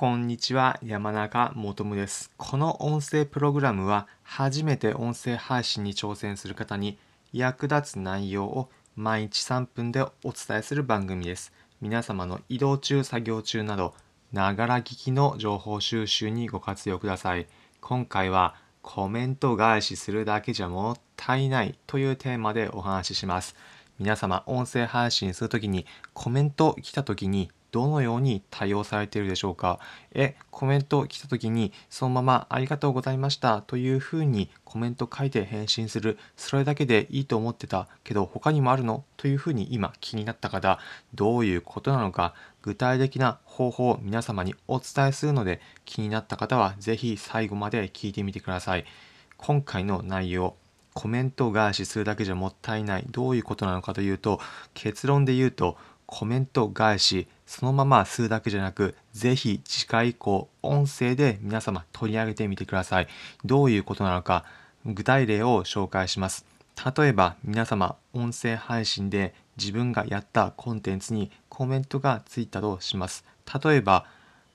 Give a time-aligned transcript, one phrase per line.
[0.00, 2.30] こんにちは、山中もとむです。
[2.36, 6.96] この音声プログラムは、初めて音声配信に挑戦する方に
[7.32, 11.52] 役立つ内容を毎日3分でお伝えする番組です。
[11.80, 13.92] 皆様の移動中、作業中など、
[14.32, 17.48] ながら聞きの情報収集にご活用ください。
[17.80, 23.56] 今回は、コメント返しするだけじゃもったいないというテーマでお話しします。
[23.98, 29.78] 皆様、音声配信するときにコメント来たときにどのように対応されているでしょうか？
[30.12, 36.18] え、コメント来た時にそのままありがとうございましたというふうにコメント書いて返信する。
[36.36, 39.04] それだけでいいと思ってたけど他にもあるの？
[39.16, 40.80] というふうに今気になった方、
[41.14, 48.84] どういうことなのか具体的な方法を皆様にお伝えするので気になった方はぜひ最後まで聞いてみてください。
[49.36, 50.56] 今回の内容、
[50.94, 53.06] コメント返しするだけじゃもったいない。
[53.08, 54.40] どういうことなのかというと、
[54.74, 55.76] 結論で言うと、
[56.10, 63.08] コメント返し、そのままするだけじゃなく、ぜひ次回以降、音声で皆様取り上げてみてください。
[63.44, 64.46] どういうことなのか、
[64.86, 66.46] 具体例を紹介します。
[66.96, 73.26] 例えば皆様、音声配信で自分がやったコンテンツにコメントがついたとします。
[73.62, 74.06] 例えば、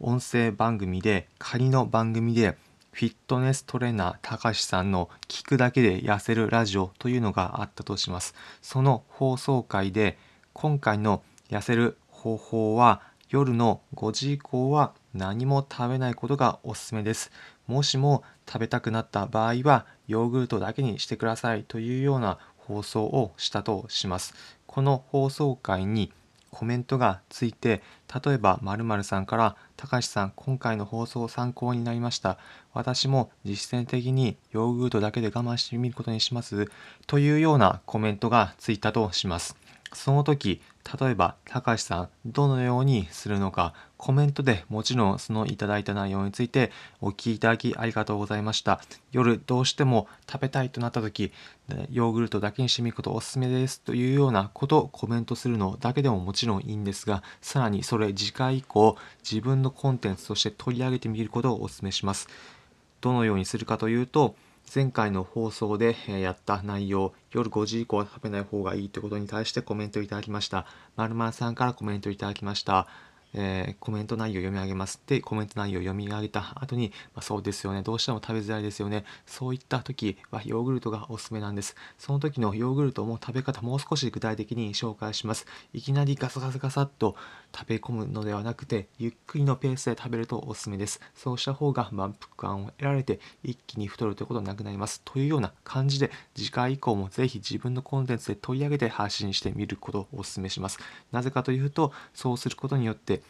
[0.00, 2.58] 音声番組で、仮の番組で、
[2.90, 8.34] フィットネストレーナーたかしさんの聞くだけで痩せるラジオというのがあったとします。
[8.62, 10.18] その放送回で
[10.52, 17.30] 今回の痩せる方法は夜の5時以降は何も食べないことがおすすめです。
[17.66, 24.34] もしも食べたくなった場合はヨーグルトだけにしてくださいというような放送をしたとします。
[24.66, 26.12] この放送回に
[26.50, 27.82] コメントがついて
[28.24, 32.38] 例えば〇〇さんから「たかしさん今回の放送参考になりました
[32.72, 36.70] 私も実践的にヨーグルトだけで我慢してみることにします」
[37.06, 39.54] というようなコメントがついたとします
[39.92, 40.60] その時
[41.00, 46.70] 例えばたかしさんどのようにするのかコメントでもちろんそのいただいた内容について
[47.00, 48.80] お聞きいただきありがとうございました。
[49.10, 51.32] 夜どうしても食べたいとなった時
[51.90, 58.96] ヨーグルトだけにしてみることおすすめですというようなことをコメントするのだけでももちろんいいんですがさらにそれ次回以降
[59.28, 62.28] 自分のコンテンツとして取り上げてみることをお勧めします。
[63.00, 64.34] どのようにするかというと
[64.74, 70.66] 前回の放送でやった内容、夜5時以降は食べない方がいいということに対してコメントいただきました。
[70.96, 72.86] まるまるさんからコメントいただきました。
[73.34, 75.00] えーコメント内容を読み上げます。
[75.06, 79.04] で、コメント内容を読み上げた後に、まあ、そうですよね、どうしても食べづらいですよね。
[79.26, 81.76] そういった時はヨーグルトがおすすめなんです。
[81.98, 85.46] その時のヨーグルトも食べ方もう少し具体的に紹介します。
[85.72, 87.16] いきなりガサガサガサっと
[87.56, 91.00] 食べ込むのではなくて、ゆっくりのペースで食べるとおすすめです。
[91.14, 95.02] そうした方が満腹感を得られて、一気に太るということなくなります。
[95.04, 100.78] というような感じで、次回以降もぜひ自分のコンテンツで取り上げて発信してみることをお勧めします。
[101.12, 103.22] なぜかというと、そうすることによって、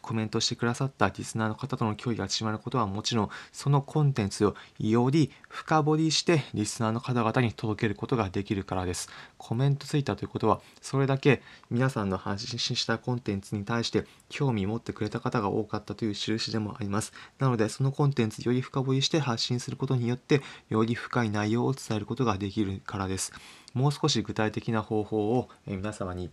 [0.00, 9.08] コメントしてくださったリスナーの方との距離が縮まることはもちろんそのコンテンツをより深掘りしてリスナーの方々に届けることができるからです。
[9.36, 17.12] コメントついたということはそれだけ皆さんの発信したコンテンツに対して興味持ってくれた方が多かったという印でもあります。
[17.38, 23.32] なのでそのコンテンツより深掘りして発信することによってより深い内容を伝えることができるからです。
[23.74, 26.30] もう少し具体的な方法をえ皆様に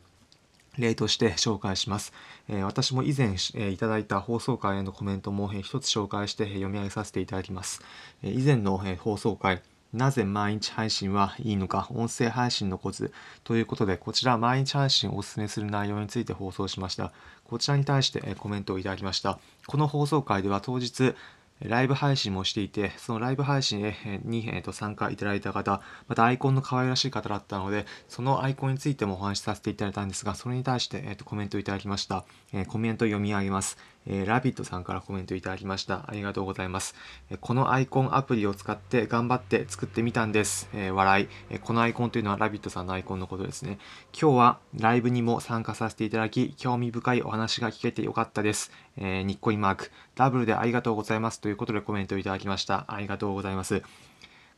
[0.78, 2.14] 例として紹介します。
[2.48, 7.82] え私も以前、えいただいた放送回へのコメントも、えー一つ紹介して、え読み上げさせていただきます。
[8.24, 9.62] え以前の、え放送回、
[9.94, 17.14] なぜ毎日配信はいいのか、音声配信のコツということで、こちら毎日配信をお勧めする内容について放送しました。
[17.46, 19.40] こちらに対して、えコメントをいただきました。
[19.68, 21.16] この放送回では当日、
[21.62, 23.94] ライブ配信もしていて、そのライブ配信
[24.24, 32.26] にえーと参加いただいた方、またアイコンの可愛らしい方だったので、そのアイコンについてもお話しさせていただいたんですが、それに対して、えーとコメントいただきました。
[32.54, 33.78] えーコメント読み上げます。
[34.08, 36.06] えーラビットさんからコメントいただきました。
[36.08, 36.96] ありがとうございます。
[37.30, 40.70] えこのアイコンアプリを使って頑張って作ってみたんです。
[40.74, 43.80] えー笑い、えこのアイコンというのはラビットさんのアイコンのことですね。
[44.20, 48.72] 今日はライブにも参加させていただき、興味深いお話が聞けてよかったです。
[48.98, 52.86] えーにっこりマーク、ダブルでありがとうございますということでコメントいただきました。
[52.88, 53.82] ありがとうございます。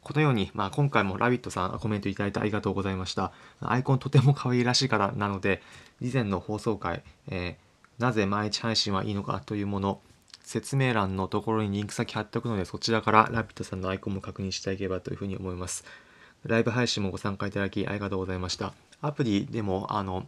[0.01, 3.33] このように、まあ、今回もラビットさんコメントいただいてありがとうございました。
[3.60, 5.62] アイコンとても可愛らしい方なので、
[6.00, 7.67] 以前の放送回、えー
[7.99, 10.01] なぜ毎日配信はいいのかというもの、
[10.44, 15.83] 説明欄のところにリンク先貼っておくので、そちらからラピットさんのアイコンも確認していければというふうに思います。
[16.45, 18.73] ライブ配信もご参加いただきありがとうございました。
[19.01, 20.27] アプリでも、あの、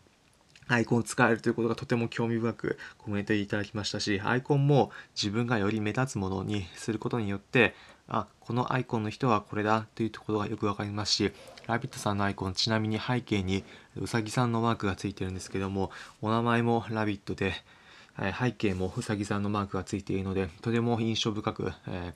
[0.69, 7.73] アイコン使えるということがとても興味深くコメントいただきましたし、アイコンも自分がより目立つものにすることによって、
[8.07, 11.31] あ、このアイコンの人はこれだというところがよくわかりますし、
[11.65, 13.63] ラビットさんのアイコン、ちなみに背景に
[13.97, 17.53] うさぎさんのマークがついてるんですけども、お名前もラビットで、
[18.37, 22.13] 背景もうさぎさんのマークがついているのでとても印象深く、え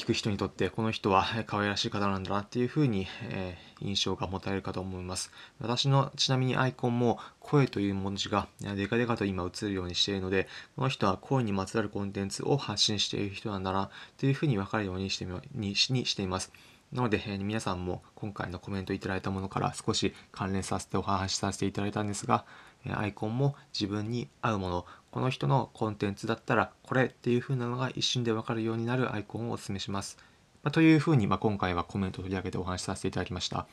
[0.00, 5.30] 聞く人にとってこの人は可愛らしい方なんだなっていうふうに、え印象が持たれるかと思います。
[5.60, 16.50] 私のちなみにアイコンも声という文字がデカデカと今映るようにしているのでこの人は声にまつわるコンテンツを発信している人なんだなというふうに分かるようにしてにしています。
[16.92, 22.44] なので、えー、皆さんも今回のコメントいただいたものから少し関連させてお話しさせていただいたんですが、
[22.88, 30.18] アイコンも自分に合うものこの人のコンテンツだったらこれっていう風なのが一瞬でわかるようになるアイコンをお勧めします。
[30.62, 33.66] まあ、という風うに、まあ、今回はコメントを取り上げてお話しさせていただきました。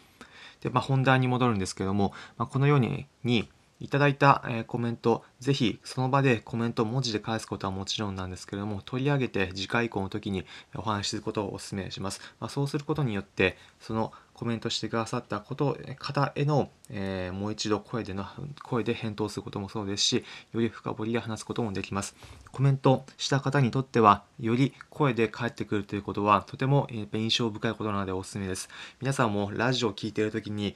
[0.62, 3.50] で、まあ、本題に戻るんですけども、まあ、このように
[3.80, 10.46] いただいた、えコメント、ぜひその場でコメントを文字で返すことはもちろんなんですけれども、取り上げて次回以降の時に
[10.76, 12.22] お話しすることをお勧めします。
[12.40, 18.24] まあ、そうすることによって、そのコメントしてくださったこと方への、えー、もう一度声での
[18.64, 22.16] 声で返答することもそうですしより深掘りで話すこともできます
[22.52, 28.70] コメントした方にとってはより声で返ってくるということはとても印象深いことなのでおすすめです
[29.02, 30.76] 皆さんもラジオを聴いている時に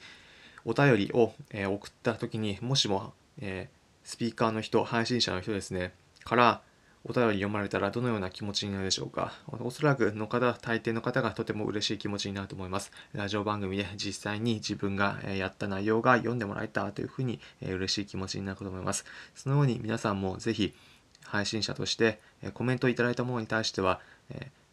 [0.64, 5.92] お便りを、えー、送った時にもしも、えー、スピーカーの人配信者の人ですね
[6.24, 6.62] から
[7.04, 12.92] お便り読まれたらどのような気持ちになるでしょうかおそらくの方、大抵の方がとても嬉しい気持ちになると思います。
[13.12, 19.04] ラジオ番組で実際に自分がやった内容が読んでもらえたというふうに嬉しい気持ちになると思います。
[19.34, 20.74] そのように皆さんもぜひ
[21.24, 22.20] 配信者として
[22.54, 24.00] コメントいただいたものに対しては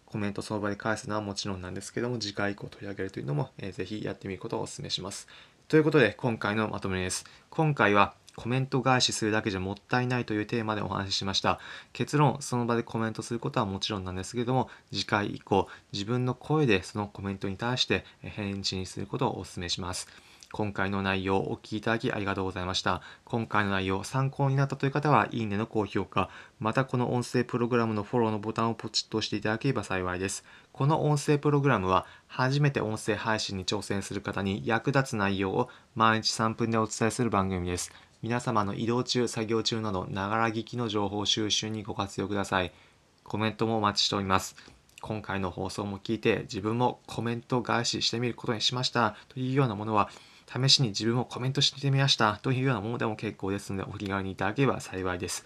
[0.06, 5.28] コメントその場で返すのはもちろんなんですけども次回以降取り上げるというのもぜひやってみることをお勧めします。
[5.70, 7.26] ということで今回のまとめです。
[7.52, 11.60] 今回はコメント返しするだけじゃもったいないというテーマでお話ししました。
[11.94, 20.08] 結論、その場でコメントすることはもちろんなんですけれども、次回以降、自分の声でそのコメントに対して返事にすることをお勧めします。
[20.52, 23.02] 今回の内容をお聞きいただきありがとうございました。
[23.24, 26.30] 今回の内容参考になったという方は、いいねの高評価、
[26.60, 30.44] またこの音声プログラムのフォローのボタンをポチッと押していただければ幸いです。
[30.72, 37.92] この音声プログラムは、初めて音声配信に挑戦する方に役立つ内容を毎日3分でお伝えする番組です。
[38.24, 42.72] 皆様の移動中、作業中など、ながら聞きの情報収集にご活用ください。
[43.24, 44.56] コメントもお待ちしております。
[45.02, 50.10] 今回の放送も聞いて、自分もコメント返ししてみることにしましたというようなものは、
[50.50, 55.46] 試しに自分もコメントしてみましたというようなものでも結構ですので、お気軽にいただければ幸いです。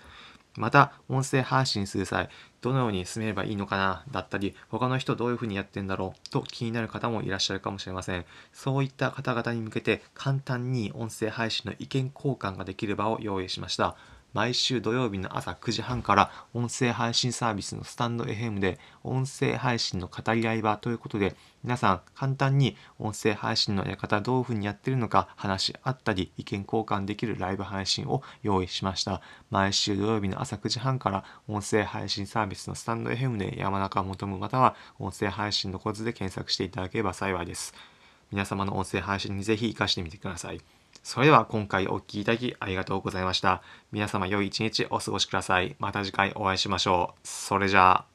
[0.56, 2.30] また、音声配信する際、
[2.62, 8.26] どのように進めればいいのかな、だったり、他の人どういうふうにやってんだろう、と気になる方もいらっしゃるかもしれません。
[8.54, 13.98] そういった方々に向けて、簡単に音声配信の意見交換ができる場を用意しました。
[14.34, 29.22] 毎週土曜日の朝9時半から音声配信サービスのスタンド FM で音声配信の語り合い場ということで皆さん簡単に音声配信のやり方どういうふうにやってるのか話し合ったり意見交換できるライブ配信を用意しました。
[29.52, 37.74] 毎週土曜日の朝9時半から音声配信サービスのスタンド FM で山中を求む方は音声配信のコツで検索していただければ幸いです。
[38.32, 40.83] 皆様の音声配信にぜひ活かしてみてください。
[41.02, 43.62] それでは今回お聴きいただきありがとうございました。
[43.92, 45.76] 皆様良い一日お過ごしください。
[45.80, 47.20] また次回お会いしましょう。
[47.28, 48.13] それじゃあ。